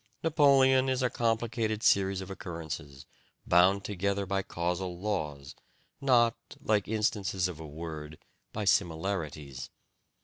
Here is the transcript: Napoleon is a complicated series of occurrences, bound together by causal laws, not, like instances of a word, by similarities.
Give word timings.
Napoleon 0.23 0.89
is 0.89 1.03
a 1.03 1.11
complicated 1.11 1.83
series 1.83 2.21
of 2.21 2.31
occurrences, 2.31 3.05
bound 3.45 3.83
together 3.83 4.25
by 4.25 4.41
causal 4.41 4.99
laws, 4.99 5.53
not, 6.01 6.35
like 6.59 6.87
instances 6.87 7.47
of 7.47 7.59
a 7.59 7.67
word, 7.67 8.17
by 8.51 8.65
similarities. 8.65 9.69